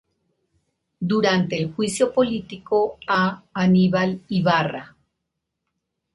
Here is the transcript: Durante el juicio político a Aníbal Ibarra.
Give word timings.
Durante 0.99 1.59
el 1.61 1.73
juicio 1.73 2.11
político 2.11 2.97
a 3.07 3.43
Aníbal 3.53 4.23
Ibarra. 4.29 4.95